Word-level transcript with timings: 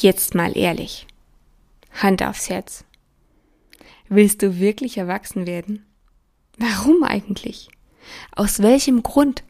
Jetzt 0.00 0.34
mal 0.34 0.56
ehrlich. 0.56 1.06
Hand 1.92 2.22
aufs 2.22 2.48
Herz. 2.48 2.86
Willst 4.08 4.40
du 4.40 4.58
wirklich 4.58 4.96
erwachsen 4.96 5.46
werden? 5.46 5.84
Warum 6.56 7.02
eigentlich? 7.02 7.68
Aus 8.34 8.62
welchem 8.62 9.02
Grund? 9.02 9.44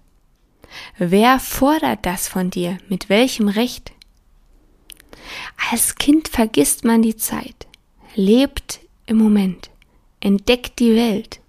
Wer 0.98 1.38
fordert 1.38 2.04
das 2.04 2.26
von 2.26 2.50
dir? 2.50 2.78
Mit 2.88 3.08
welchem 3.08 3.46
Recht? 3.46 3.92
Als 5.70 5.94
Kind 5.94 6.26
vergisst 6.26 6.84
man 6.84 7.02
die 7.02 7.16
Zeit, 7.16 7.68
lebt 8.16 8.80
im 9.06 9.18
Moment, 9.18 9.70
entdeckt 10.18 10.80
die 10.80 10.96
Welt, 10.96 11.40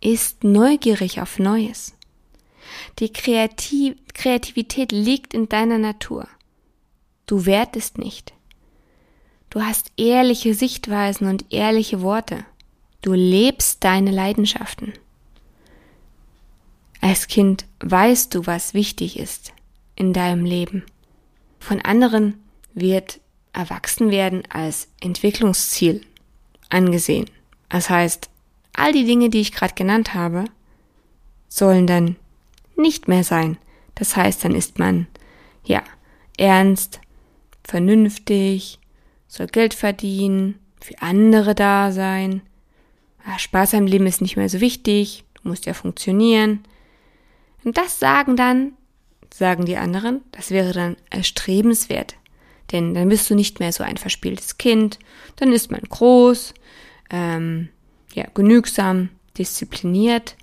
ist 0.00 0.42
neugierig 0.42 1.20
auf 1.20 1.38
Neues. 1.38 1.94
Die 2.98 3.12
Kreativ 3.12 3.96
Kreativität 4.14 4.90
liegt 4.90 5.34
in 5.34 5.50
deiner 5.50 5.78
Natur. 5.78 6.26
Du 7.26 7.44
wertest 7.44 7.98
nicht. 7.98 8.32
Du 9.50 9.62
hast 9.62 9.92
ehrliche 9.96 10.54
Sichtweisen 10.54 11.26
und 11.26 11.52
ehrliche 11.52 12.02
Worte. 12.02 12.44
Du 13.00 13.14
lebst 13.14 13.84
deine 13.84 14.10
Leidenschaften. 14.10 14.92
Als 17.00 17.28
Kind 17.28 17.64
weißt 17.80 18.34
du, 18.34 18.46
was 18.46 18.74
wichtig 18.74 19.18
ist 19.18 19.52
in 19.94 20.12
deinem 20.12 20.44
Leben. 20.44 20.84
Von 21.60 21.80
anderen 21.80 22.42
wird 22.74 23.20
Erwachsenwerden 23.52 24.42
als 24.50 24.88
Entwicklungsziel 25.00 26.02
angesehen. 26.68 27.30
Das 27.68 27.88
heißt, 27.88 28.28
all 28.74 28.92
die 28.92 29.04
Dinge, 29.04 29.30
die 29.30 29.40
ich 29.40 29.52
gerade 29.52 29.74
genannt 29.74 30.14
habe, 30.14 30.44
sollen 31.48 31.86
dann 31.86 32.16
nicht 32.76 33.08
mehr 33.08 33.24
sein. 33.24 33.56
Das 33.94 34.16
heißt, 34.16 34.44
dann 34.44 34.54
ist 34.54 34.78
man, 34.78 35.06
ja, 35.64 35.82
ernst, 36.36 37.00
vernünftig, 37.64 38.77
soll 39.28 39.46
Geld 39.46 39.74
verdienen, 39.74 40.58
für 40.80 41.00
andere 41.00 41.54
da 41.54 41.92
sein. 41.92 42.42
Ja, 43.26 43.38
Spaß 43.38 43.74
am 43.74 43.86
Leben 43.86 44.06
ist 44.06 44.22
nicht 44.22 44.36
mehr 44.36 44.48
so 44.48 44.60
wichtig, 44.60 45.24
du 45.34 45.48
musst 45.48 45.66
ja 45.66 45.74
funktionieren. 45.74 46.64
Und 47.64 47.76
das 47.76 48.00
sagen 48.00 48.36
dann, 48.36 48.72
sagen 49.32 49.66
die 49.66 49.76
anderen, 49.76 50.22
das 50.32 50.50
wäre 50.50 50.72
dann 50.72 50.96
erstrebenswert. 51.10 52.16
Denn 52.72 52.94
dann 52.94 53.08
bist 53.08 53.28
du 53.30 53.34
nicht 53.34 53.60
mehr 53.60 53.72
so 53.72 53.84
ein 53.84 53.96
verspieltes 53.96 54.58
Kind, 54.58 54.98
dann 55.36 55.52
ist 55.52 55.70
man 55.70 55.80
groß, 55.80 56.54
ähm, 57.10 57.68
ja, 58.14 58.26
genügsam, 58.34 59.10
diszipliniert. 59.36 60.36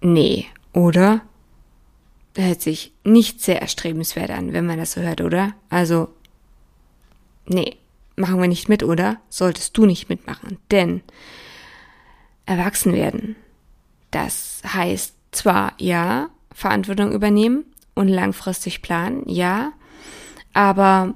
Nee, 0.00 0.46
oder? 0.72 1.22
Das 2.34 2.46
hört 2.46 2.62
sich 2.62 2.92
nicht 3.04 3.40
sehr 3.40 3.62
erstrebenswert 3.62 4.30
an, 4.30 4.52
wenn 4.52 4.66
man 4.66 4.78
das 4.78 4.92
so 4.92 5.00
hört, 5.00 5.20
oder? 5.20 5.54
Also 5.70 6.08
nee, 7.46 7.76
machen 8.16 8.40
wir 8.40 8.48
nicht 8.48 8.68
mit, 8.68 8.82
oder? 8.82 9.20
Solltest 9.28 9.76
du 9.76 9.86
nicht 9.86 10.08
mitmachen. 10.08 10.58
Denn 10.70 11.02
erwachsen 12.46 12.92
werden, 12.92 13.36
das 14.10 14.62
heißt 14.66 15.14
zwar 15.32 15.72
ja, 15.78 16.28
Verantwortung 16.52 17.12
übernehmen 17.12 17.64
und 17.94 18.08
langfristig 18.08 18.82
planen, 18.82 19.22
ja, 19.26 19.72
aber 20.52 21.14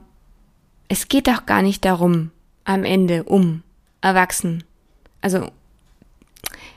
es 0.88 1.08
geht 1.08 1.28
doch 1.28 1.46
gar 1.46 1.62
nicht 1.62 1.84
darum, 1.84 2.30
am 2.64 2.84
Ende 2.84 3.24
um 3.24 3.62
erwachsen. 4.00 4.64
Also 5.20 5.50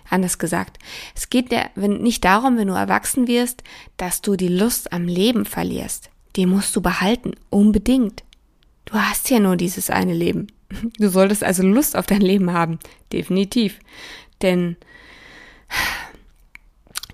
anders 0.10 0.38
gesagt, 0.38 0.78
es 1.16 1.30
geht 1.30 1.52
ja 1.52 1.70
nicht 1.76 2.26
darum, 2.26 2.58
wenn 2.58 2.68
du 2.68 2.74
erwachsen 2.74 3.28
wirst, 3.28 3.64
dass 3.98 4.22
du 4.22 4.36
die 4.36 4.50
Lust 4.50 4.94
am 4.94 5.08
Leben 5.08 5.46
verlierst. 5.46 6.10
Die 6.36 6.46
musst 6.46 6.76
du 6.76 6.82
behalten, 6.82 7.34
unbedingt. 7.50 8.24
Du 8.92 9.00
hast 9.00 9.30
ja 9.30 9.40
nur 9.40 9.56
dieses 9.56 9.90
eine 9.90 10.14
Leben. 10.14 10.48
Du 10.98 11.10
solltest 11.10 11.44
also 11.44 11.64
Lust 11.64 11.96
auf 11.96 12.08
dein 12.08 12.22
Leben 12.22 12.52
haben. 12.52 12.78
Definitiv. 13.14 13.80
Denn 14.42 14.76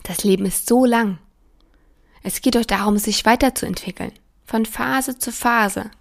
das 0.03 0.23
Leben 0.23 0.45
ist 0.45 0.67
so 0.67 0.85
lang. 0.85 1.19
Es 2.23 2.41
geht 2.41 2.55
doch 2.55 2.65
darum, 2.65 2.97
sich 2.97 3.25
weiterzuentwickeln. 3.25 4.11
Von 4.45 4.65
Phase 4.65 5.19
zu 5.19 5.31
Phase. 5.31 5.91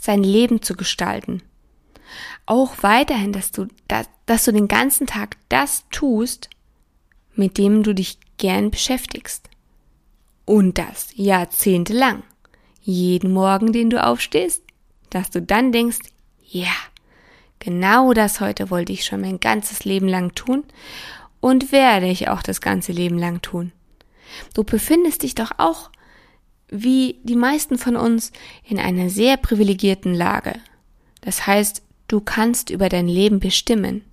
Sein 0.00 0.24
Leben 0.24 0.62
zu 0.62 0.74
gestalten. 0.74 1.42
Auch 2.46 2.74
weiterhin, 2.80 3.32
dass 3.32 3.52
du, 3.52 3.68
dass, 3.86 4.08
dass 4.26 4.46
du 4.46 4.52
den 4.52 4.66
ganzen 4.66 5.06
Tag 5.06 5.36
das 5.48 5.84
tust, 5.90 6.48
mit 7.34 7.56
dem 7.56 7.84
du 7.84 7.94
dich 7.94 8.18
gern 8.36 8.70
beschäftigst. 8.70 9.48
Und 10.44 10.78
das 10.78 11.10
jahrzehntelang. 11.14 12.24
Jeden 12.82 13.32
Morgen, 13.32 13.72
den 13.72 13.90
du 13.90 14.02
aufstehst, 14.02 14.62
dass 15.10 15.30
du 15.30 15.42
dann 15.42 15.72
denkst, 15.72 15.98
ja, 16.42 16.72
genau 17.58 18.12
das 18.12 18.40
heute 18.40 18.70
wollte 18.70 18.92
ich 18.92 19.04
schon 19.04 19.20
mein 19.20 19.40
ganzes 19.40 19.84
Leben 19.84 20.08
lang 20.08 20.34
tun 20.34 20.64
und 21.40 21.72
werde 21.72 22.08
ich 22.08 22.28
auch 22.28 22.42
das 22.42 22.60
ganze 22.60 22.92
Leben 22.92 23.18
lang 23.18 23.42
tun. 23.42 23.72
Du 24.54 24.64
befindest 24.64 25.22
dich 25.22 25.34
doch 25.34 25.52
auch, 25.58 25.90
wie 26.68 27.18
die 27.22 27.36
meisten 27.36 27.78
von 27.78 27.96
uns, 27.96 28.32
in 28.64 28.78
einer 28.78 29.08
sehr 29.08 29.36
privilegierten 29.36 30.14
Lage. 30.14 30.54
Das 31.20 31.46
heißt, 31.46 31.82
du 32.08 32.20
kannst 32.20 32.70
über 32.70 32.88
dein 32.88 33.08
Leben 33.08 33.40
bestimmen. 33.40 34.04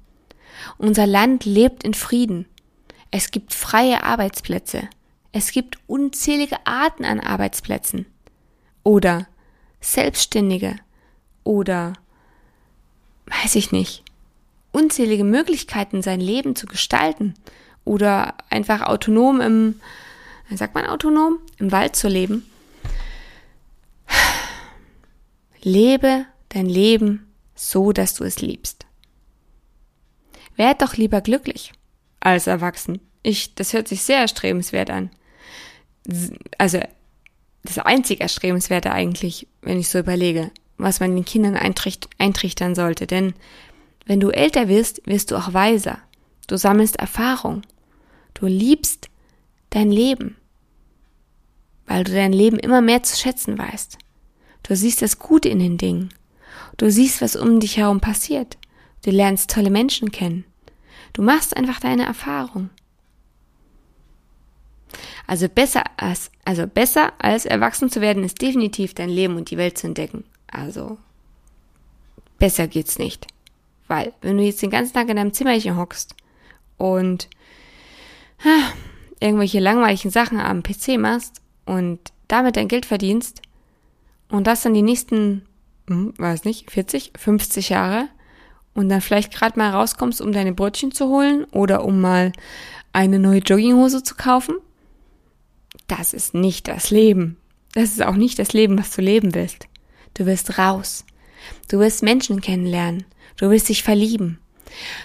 Unser 0.77 1.05
Land 1.05 1.45
lebt 1.45 1.83
in 1.83 1.93
Frieden. 1.93 2.45
Es 3.11 3.31
gibt 3.31 3.53
freie 3.53 4.03
Arbeitsplätze. 4.03 4.89
Es 5.31 5.51
gibt 5.51 5.77
unzählige 5.87 6.65
Arten 6.65 7.03
an 7.03 7.19
Arbeitsplätzen. 7.19 8.05
Oder 8.83 9.27
Selbstständige 9.81 10.77
oder 11.45 11.93
weiß 13.27 13.55
ich 13.55 13.71
nicht, 13.71 14.03
unzählige 14.73 15.23
Möglichkeiten, 15.23 16.01
sein 16.01 16.19
Leben 16.19 16.57
zu 16.57 16.65
gestalten 16.65 17.35
oder 17.85 18.33
einfach 18.49 18.81
autonom 18.81 19.39
im, 19.39 19.79
sagt 20.53 20.75
man 20.75 20.85
autonom, 20.85 21.39
im 21.57 21.71
Wald 21.71 21.95
zu 21.95 22.09
leben. 22.09 22.45
Lebe 25.61 26.25
dein 26.49 26.65
Leben 26.65 27.31
so, 27.55 27.93
dass 27.93 28.15
du 28.15 28.25
es 28.25 28.41
liebst. 28.41 28.85
Werd 30.57 30.81
doch 30.81 30.95
lieber 30.95 31.21
glücklich 31.21 31.71
als 32.19 32.47
erwachsen. 32.47 32.99
Ich, 33.23 33.55
das 33.55 33.73
hört 33.73 33.87
sich 33.87 34.03
sehr 34.03 34.19
erstrebenswert 34.19 34.89
an. 34.89 35.09
Also, 36.57 36.79
das 37.63 37.79
einzig 37.79 38.21
Erstrebenswerte 38.21 38.91
eigentlich, 38.91 39.47
wenn 39.61 39.79
ich 39.79 39.89
so 39.89 39.97
überlege 39.97 40.51
was 40.77 40.99
man 40.99 41.15
den 41.15 41.25
Kindern 41.25 41.55
eintrichtern 41.55 42.75
sollte. 42.75 43.07
Denn 43.07 43.33
wenn 44.05 44.19
du 44.19 44.29
älter 44.29 44.67
wirst, 44.67 45.01
wirst 45.05 45.31
du 45.31 45.35
auch 45.35 45.53
weiser. 45.53 45.99
Du 46.47 46.57
sammelst 46.57 46.97
Erfahrung. 46.97 47.63
Du 48.33 48.45
liebst 48.45 49.09
dein 49.69 49.91
Leben, 49.91 50.35
weil 51.87 52.03
du 52.03 52.13
dein 52.13 52.33
Leben 52.33 52.59
immer 52.59 52.81
mehr 52.81 53.03
zu 53.03 53.17
schätzen 53.17 53.57
weißt. 53.57 53.97
Du 54.63 54.75
siehst 54.75 55.01
das 55.01 55.19
Gute 55.19 55.49
in 55.49 55.59
den 55.59 55.77
Dingen. 55.77 56.09
Du 56.77 56.91
siehst, 56.91 57.21
was 57.21 57.35
um 57.35 57.59
dich 57.59 57.77
herum 57.77 58.01
passiert. 58.01 58.57
Du 59.03 59.11
lernst 59.11 59.51
tolle 59.51 59.69
Menschen 59.69 60.11
kennen. 60.11 60.45
Du 61.13 61.21
machst 61.21 61.55
einfach 61.55 61.79
deine 61.79 62.05
Erfahrung. 62.05 62.69
Also 65.27 65.47
besser 65.47 65.83
als, 65.97 66.31
also 66.43 66.67
besser 66.67 67.13
als 67.17 67.45
erwachsen 67.45 67.89
zu 67.89 68.01
werden 68.01 68.23
ist 68.23 68.41
definitiv 68.41 68.93
dein 68.93 69.09
Leben 69.09 69.35
und 69.35 69.49
die 69.49 69.57
Welt 69.57 69.77
zu 69.77 69.87
entdecken. 69.87 70.23
Also, 70.55 70.97
besser 72.39 72.67
geht's 72.67 72.97
nicht. 72.97 73.27
Weil, 73.87 74.13
wenn 74.21 74.37
du 74.37 74.43
jetzt 74.43 74.61
den 74.61 74.69
ganzen 74.69 74.93
Tag 74.93 75.09
in 75.09 75.17
deinem 75.17 75.33
Zimmerchen 75.33 75.77
hockst 75.77 76.15
und 76.77 77.29
ha, 78.43 78.73
irgendwelche 79.19 79.59
langweiligen 79.59 80.09
Sachen 80.09 80.39
am 80.39 80.63
PC 80.63 80.97
machst 80.97 81.41
und 81.65 81.99
damit 82.27 82.55
dein 82.55 82.67
Geld 82.67 82.85
verdienst 82.85 83.41
und 84.29 84.47
das 84.47 84.63
dann 84.63 84.73
die 84.73 84.81
nächsten, 84.81 85.45
hm, 85.87 86.13
weiß 86.17 86.45
nicht, 86.45 86.71
40, 86.71 87.13
50 87.17 87.69
Jahre 87.69 88.07
und 88.73 88.89
dann 88.89 89.01
vielleicht 89.01 89.33
gerade 89.33 89.59
mal 89.59 89.71
rauskommst, 89.71 90.21
um 90.21 90.31
deine 90.31 90.53
Brötchen 90.53 90.91
zu 90.91 91.07
holen 91.09 91.45
oder 91.51 91.83
um 91.83 92.01
mal 92.01 92.31
eine 92.93 93.19
neue 93.19 93.39
Jogginghose 93.39 94.03
zu 94.03 94.15
kaufen? 94.15 94.55
Das 95.87 96.13
ist 96.13 96.33
nicht 96.33 96.67
das 96.67 96.89
Leben. 96.89 97.37
Das 97.73 97.91
ist 97.91 98.03
auch 98.03 98.15
nicht 98.15 98.39
das 98.39 98.53
Leben, 98.53 98.79
was 98.79 98.95
du 98.95 99.01
leben 99.01 99.35
willst. 99.35 99.67
Du 100.15 100.25
willst 100.25 100.57
raus. 100.57 101.05
Du 101.69 101.79
willst 101.79 102.01
Menschen 102.01 102.41
kennenlernen. 102.41 103.05
Du 103.37 103.49
willst 103.49 103.69
dich 103.69 103.83
verlieben. 103.83 104.39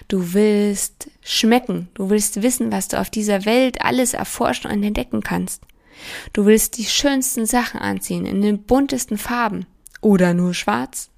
Du 0.08 0.32
willst 0.32 1.10
schmecken. 1.22 1.88
Du 1.94 2.08
willst 2.10 2.42
wissen, 2.42 2.72
was 2.72 2.88
du 2.88 2.98
auf 2.98 3.10
dieser 3.10 3.44
Welt 3.44 3.82
alles 3.82 4.14
erforschen 4.14 4.70
und 4.70 4.82
entdecken 4.82 5.20
kannst. 5.22 5.62
Du 6.32 6.46
willst 6.46 6.78
die 6.78 6.84
schönsten 6.84 7.44
Sachen 7.44 7.80
anziehen 7.80 8.24
in 8.24 8.40
den 8.40 8.62
buntesten 8.62 9.18
Farben 9.18 9.66
oder 10.00 10.32
nur 10.32 10.54
schwarz. 10.54 11.10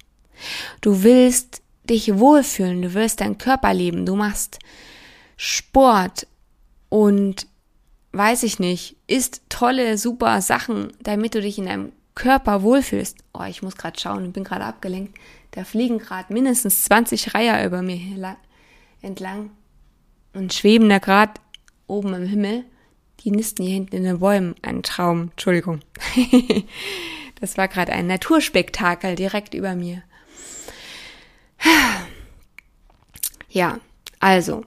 Du 0.81 1.03
willst 1.03 1.61
dich 1.89 2.17
wohlfühlen, 2.17 2.81
du 2.81 2.93
willst 2.93 3.21
deinen 3.21 3.37
Körper 3.37 3.73
leben, 3.73 4.05
du 4.05 4.15
machst 4.15 4.59
Sport 5.37 6.27
und 6.89 7.47
weiß 8.11 8.43
ich 8.43 8.59
nicht, 8.59 8.95
isst 9.07 9.41
tolle, 9.49 9.97
super 9.97 10.41
Sachen, 10.41 10.93
damit 11.01 11.35
du 11.35 11.41
dich 11.41 11.57
in 11.57 11.65
deinem 11.65 11.91
Körper 12.15 12.61
wohlfühlst. 12.61 13.17
Oh, 13.33 13.43
ich 13.43 13.61
muss 13.63 13.75
gerade 13.75 13.99
schauen, 13.99 14.25
ich 14.25 14.33
bin 14.33 14.43
gerade 14.43 14.65
abgelenkt. 14.65 15.17
Da 15.51 15.63
fliegen 15.63 15.99
gerade 15.99 16.31
mindestens 16.33 16.83
20 16.85 17.33
Reiher 17.33 17.65
über 17.65 17.81
mir 17.81 17.99
entlang 19.01 19.51
und 20.33 20.53
schweben 20.53 20.89
da 20.89 20.99
gerade 20.99 21.33
oben 21.87 22.13
im 22.13 22.27
Himmel. 22.27 22.65
Die 23.21 23.31
nisten 23.31 23.63
hier 23.63 23.73
hinten 23.73 23.95
in 23.95 24.03
den 24.03 24.19
Bäumen. 24.19 24.55
Ein 24.61 24.83
Traum, 24.83 25.29
Entschuldigung. 25.31 25.79
das 27.39 27.57
war 27.57 27.67
gerade 27.67 27.93
ein 27.93 28.07
Naturspektakel 28.07 29.15
direkt 29.15 29.53
über 29.53 29.75
mir. 29.75 30.03
Ja, 33.49 33.79
also, 34.19 34.65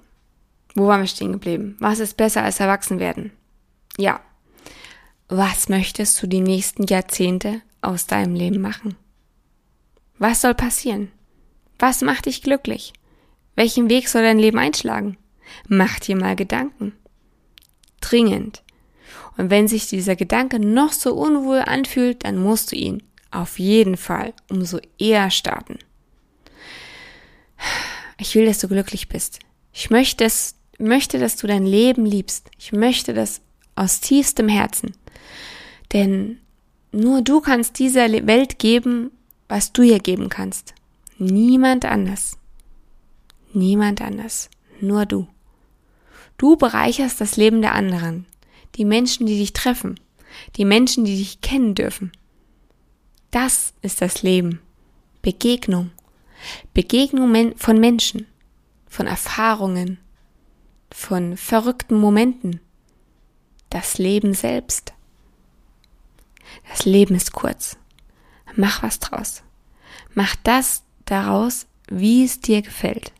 wo 0.76 0.86
waren 0.86 1.00
wir 1.00 1.08
stehen 1.08 1.32
geblieben? 1.32 1.76
Was 1.80 1.98
ist 1.98 2.16
besser 2.16 2.44
als 2.44 2.60
erwachsen 2.60 3.00
werden? 3.00 3.32
Ja. 3.98 4.20
Was 5.28 5.68
möchtest 5.68 6.22
du 6.22 6.28
die 6.28 6.40
nächsten 6.40 6.86
Jahrzehnte 6.86 7.60
aus 7.80 8.06
deinem 8.06 8.36
Leben 8.36 8.60
machen? 8.60 8.94
Was 10.18 10.42
soll 10.42 10.54
passieren? 10.54 11.10
Was 11.80 12.00
macht 12.00 12.26
dich 12.26 12.42
glücklich? 12.42 12.92
Welchen 13.56 13.90
Weg 13.90 14.08
soll 14.08 14.22
dein 14.22 14.38
Leben 14.38 14.58
einschlagen? 14.58 15.16
Mach 15.66 15.98
dir 15.98 16.16
mal 16.16 16.36
Gedanken. 16.36 16.92
Dringend. 18.00 18.62
Und 19.36 19.50
wenn 19.50 19.66
sich 19.66 19.88
dieser 19.88 20.14
Gedanke 20.14 20.60
noch 20.60 20.92
so 20.92 21.14
unwohl 21.14 21.58
anfühlt, 21.58 22.24
dann 22.24 22.38
musst 22.38 22.70
du 22.70 22.76
ihn 22.76 23.02
auf 23.32 23.58
jeden 23.58 23.96
Fall 23.96 24.32
umso 24.48 24.78
eher 24.96 25.32
starten. 25.32 25.78
Ich 28.18 28.34
will, 28.36 28.46
dass 28.46 28.60
du 28.60 28.68
glücklich 28.68 29.08
bist. 29.08 29.40
Ich 29.72 29.90
möchte, 29.90 30.22
dass, 30.22 30.54
möchte, 30.78 31.18
dass 31.18 31.36
du 31.36 31.48
dein 31.48 31.66
Leben 31.66 32.06
liebst. 32.06 32.48
Ich 32.58 32.70
möchte 32.70 33.12
das 33.12 33.40
aus 33.74 34.00
tiefstem 34.00 34.48
Herzen. 34.48 34.92
Denn 35.92 36.38
nur 36.92 37.22
du 37.22 37.40
kannst 37.40 37.78
dieser 37.78 38.10
Welt 38.26 38.58
geben, 38.58 39.10
was 39.48 39.72
du 39.72 39.82
ihr 39.82 39.98
geben 39.98 40.28
kannst. 40.28 40.74
Niemand 41.18 41.84
anders. 41.84 42.36
Niemand 43.52 44.02
anders. 44.02 44.50
Nur 44.80 45.06
du. 45.06 45.26
Du 46.38 46.56
bereicherst 46.56 47.20
das 47.20 47.36
Leben 47.36 47.62
der 47.62 47.74
anderen. 47.74 48.26
Die 48.74 48.84
Menschen, 48.84 49.26
die 49.26 49.38
dich 49.38 49.52
treffen. 49.52 49.98
Die 50.56 50.64
Menschen, 50.64 51.04
die 51.04 51.16
dich 51.16 51.40
kennen 51.40 51.74
dürfen. 51.74 52.12
Das 53.30 53.72
ist 53.82 54.02
das 54.02 54.22
Leben. 54.22 54.60
Begegnung. 55.22 55.90
Begegnung 56.74 57.54
von 57.56 57.80
Menschen, 57.80 58.26
von 58.86 59.06
Erfahrungen, 59.06 59.98
von 60.90 61.36
verrückten 61.36 61.98
Momenten, 61.98 62.60
das 63.70 63.98
Leben 63.98 64.34
selbst. 64.34 64.92
Das 66.70 66.84
Leben 66.84 67.14
ist 67.14 67.32
kurz. 67.32 67.76
Mach 68.54 68.82
was 68.82 68.98
draus. 68.98 69.42
Mach 70.14 70.36
das 70.42 70.82
daraus, 71.04 71.66
wie 71.88 72.24
es 72.24 72.40
dir 72.40 72.62
gefällt. 72.62 73.12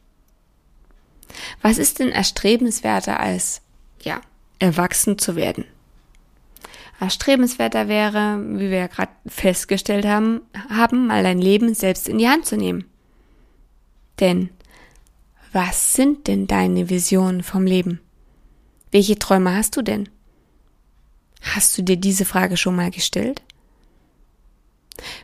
Was 1.63 1.79
ist 1.79 1.99
denn 1.99 2.09
erstrebenswerter 2.09 3.21
als, 3.21 3.61
ja, 4.03 4.21
erwachsen 4.59 5.19
zu 5.19 5.37
werden? 5.37 5.65
Erstrebenswerter 6.99 7.89
wäre, 7.89 8.41
wie 8.43 8.71
wir 8.71 8.79
ja 8.79 8.87
gerade 8.87 9.13
festgestellt 9.27 10.07
haben, 10.07 10.41
haben, 10.71 11.07
mal 11.07 11.23
dein 11.23 11.39
Leben 11.41 11.75
selbst 11.75 12.09
in 12.09 12.19
die 12.19 12.29
Hand 12.29 12.47
zu 12.47 12.57
nehmen. 12.57 12.85
Denn 14.19 14.51
was 15.53 15.93
sind 15.93 16.27
denn 16.27 16.47
deine 16.47 16.89
Visionen 16.89 17.43
vom 17.43 17.67
Leben? 17.67 18.01
Welche 18.91 19.19
Träume 19.19 19.55
hast 19.55 19.77
du 19.77 19.83
denn? 19.83 20.09
Hast 21.43 21.77
du 21.77 21.83
dir 21.83 21.97
diese 21.97 22.25
Frage 22.25 22.57
schon 22.57 22.77
mal 22.77 22.91
gestellt? 22.91 23.43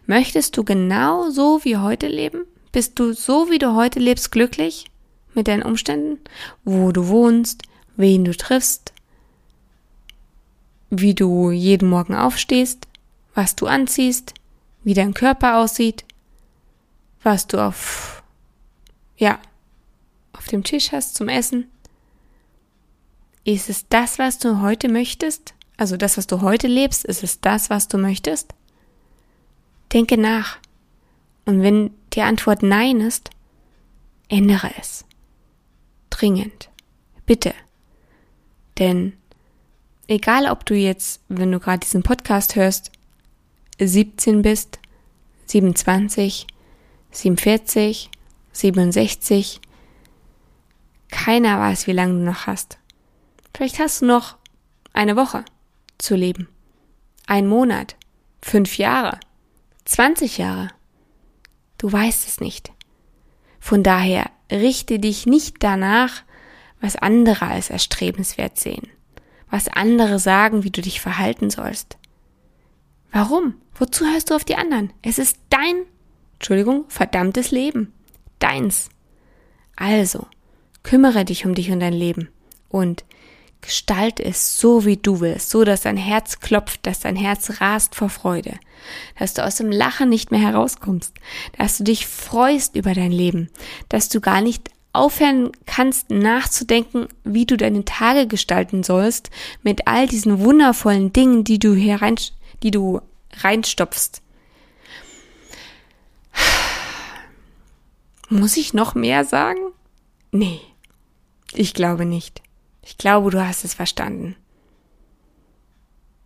Möchtest 0.07 0.57
du 0.57 0.65
genau 0.65 1.31
so 1.31 1.65
wie 1.65 1.77
heute 1.77 2.09
leben? 2.09 2.45
Bist 2.73 2.99
du 2.99 3.13
so 3.13 3.51
wie 3.51 3.59
du 3.59 3.75
heute 3.75 3.99
lebst 3.99 4.33
glücklich 4.33 4.87
mit 5.35 5.49
deinen 5.49 5.63
Umständen? 5.63 6.19
Wo 6.65 6.93
du 6.93 7.09
wohnst, 7.09 7.63
wen 7.97 8.25
du 8.25 8.37
triffst, 8.37 8.93
wie 10.91 11.15
du 11.15 11.51
jeden 11.51 11.89
Morgen 11.89 12.15
aufstehst, 12.15 12.87
was 13.35 13.57
du 13.57 13.67
anziehst, 13.67 14.35
wie 14.85 14.95
dein 14.95 15.15
Körper 15.15 15.59
aussieht, 15.59 16.05
was 17.23 17.47
du 17.47 17.59
auf 17.59 18.23
ja, 19.17 19.39
auf 20.33 20.47
dem 20.49 20.65
Tisch 20.65 20.93
hast 20.93 21.15
zum 21.15 21.29
Essen? 21.29 21.71
Ist 23.45 23.69
es 23.69 23.87
das, 23.89 24.19
was 24.19 24.39
du 24.39 24.61
heute 24.61 24.89
möchtest? 24.89 25.55
Also 25.77 25.97
das, 25.97 26.17
was 26.17 26.27
du 26.27 26.41
heute 26.43 26.67
lebst, 26.67 27.05
ist 27.05 27.23
es 27.23 27.41
das, 27.41 27.71
was 27.71 27.89
du 27.89 27.99
möchtest? 27.99 28.55
Denke 29.93 30.17
nach. 30.17 30.59
Und 31.45 31.63
wenn 31.63 31.91
die 32.13 32.23
Antwort 32.23 32.63
Nein 32.63 33.01
ist, 33.01 33.31
ändere 34.29 34.71
es. 34.79 35.05
Dringend. 36.11 36.71
Bitte. 37.27 37.55
Denn 38.79 39.15
egal 40.07 40.47
ob 40.47 40.65
du 40.67 40.75
jetzt, 40.75 41.21
wenn 41.29 41.53
du 41.53 41.59
gerade 41.59 41.81
diesen 41.81 42.03
Podcast 42.03 42.57
hörst, 42.57 42.93
17 43.79 44.43
bist, 44.43 44.79
27, 45.47 46.47
47, 47.11 48.11
67. 48.53 49.61
Keiner 51.11 51.59
weiß, 51.59 51.87
wie 51.87 51.93
lange 51.93 52.15
du 52.15 52.25
noch 52.25 52.47
hast. 52.47 52.79
Vielleicht 53.55 53.79
hast 53.79 54.03
du 54.03 54.07
noch 54.07 54.37
eine 54.93 55.17
Woche 55.17 55.45
zu 56.03 56.17
leben. 56.17 56.49
Ein 57.27 57.47
Monat. 57.47 57.97
Fünf 58.43 58.77
Jahre. 58.79 59.19
20 59.85 60.39
Jahre. 60.39 60.69
Du 61.79 61.91
weißt 61.91 62.27
es 62.29 62.41
nicht. 62.41 62.73
Von 63.61 63.83
daher 63.83 64.31
richte 64.51 64.99
dich 64.99 65.27
nicht 65.27 65.57
danach, 65.61 66.23
was 66.81 66.97
andere 66.97 67.47
als 67.47 67.71
erstrebenswert 67.71 68.59
sehen, 68.59 68.89
was 69.49 69.69
andere 69.69 70.19
sagen, 70.19 70.65
wie 70.65 70.71
du 70.71 70.83
dich 70.83 71.01
verhalten 71.01 71.49
sollst. 71.49 71.97
Warum? 73.13 73.55
Wozu 73.75 74.05
hörst 74.05 74.31
du 74.31 74.35
auf 74.35 74.45
die 74.45 74.57
anderen? 74.57 74.93
Es 75.03 75.19
ist 75.19 75.39
dein, 75.49 75.85
Entschuldigung, 76.35 76.85
verdammtes 76.89 77.53
Leben 77.53 77.93
deins. 78.41 78.91
Also, 79.77 80.27
kümmere 80.83 81.25
dich 81.25 81.47
um 81.47 81.55
dich 81.55 81.71
und 81.71 81.81
dein 81.81 81.93
Leben 81.93 82.29
und 82.69 83.05
gestalte 83.63 84.25
es 84.25 84.59
so, 84.59 84.85
wie 84.85 84.97
du 84.97 85.21
willst, 85.21 85.51
so 85.51 85.65
dass 85.65 85.83
dein 85.83 85.97
Herz 85.97 86.41
klopft, 86.41 86.87
dass 86.87 87.01
dein 87.01 87.17
Herz 87.17 87.61
rast 87.61 87.95
vor 87.95 88.11
Freude, 88.11 88.59
dass 89.19 89.35
du 89.35 89.45
aus 89.45 89.57
dem 89.57 89.71
Lachen 89.71 90.09
nicht 90.09 90.31
mehr 90.31 90.41
herauskommst, 90.41 91.15
dass 91.57 91.79
du 91.79 91.85
dich 91.85 92.07
freust 92.07 92.77
über 92.77 92.93
dein 92.93 93.13
Leben, 93.13 93.49
dass 93.89 94.09
du 94.09 94.21
gar 94.21 94.43
nicht 94.43 94.69
aufhören 94.93 95.53
kannst 95.65 96.11
nachzudenken, 96.11 97.09
wie 97.25 97.47
du 97.47 97.57
deine 97.57 97.85
Tage 97.85 98.27
gestalten 98.27 98.83
sollst 98.83 99.31
mit 99.63 99.87
all 99.87 100.07
diesen 100.07 100.41
wundervollen 100.41 101.13
Dingen, 101.13 101.45
die 101.45 101.59
du 101.59 101.75
herein, 101.75 102.17
die 102.63 102.71
du 102.71 103.01
reinstopfst. 103.39 104.21
Muss 108.29 108.57
ich 108.57 108.75
noch 108.75 108.95
mehr 108.95 109.25
sagen? 109.25 109.61
Nee, 110.31 110.61
ich 111.55 111.75
glaube 111.75 112.05
nicht. 112.05 112.43
Ich 112.83 112.99
glaube, 112.99 113.31
du 113.31 113.45
hast 113.45 113.65
es 113.65 113.75
verstanden. 113.75 114.37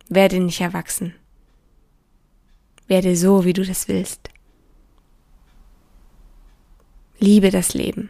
Werde 0.09 0.39
nicht 0.39 0.61
erwachsen. 0.61 1.13
Werde 2.87 3.15
so, 3.15 3.45
wie 3.45 3.53
du 3.53 3.63
das 3.63 3.87
willst. 3.87 4.29
Liebe 7.19 7.51
das 7.51 7.73
Leben 7.73 8.09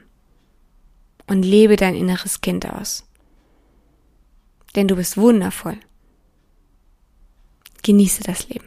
und 1.27 1.43
lebe 1.43 1.75
dein 1.75 1.95
inneres 1.95 2.41
Kind 2.41 2.65
aus. 2.65 3.05
Denn 4.75 4.87
du 4.87 4.95
bist 4.95 5.17
wundervoll. 5.17 5.79
Genieße 7.83 8.23
das 8.23 8.47
Leben. 8.49 8.66